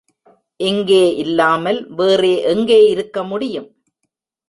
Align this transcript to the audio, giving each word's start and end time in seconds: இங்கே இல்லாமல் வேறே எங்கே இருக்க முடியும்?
இங்கே 0.59 1.15
இல்லாமல் 1.15 1.79
வேறே 1.95 2.33
எங்கே 2.41 2.79
இருக்க 2.89 3.23
முடியும்? 3.23 3.69